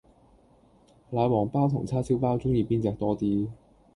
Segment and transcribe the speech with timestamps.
[1.11, 3.49] 奶黃飽同叉燒飽鍾意邊隻多 D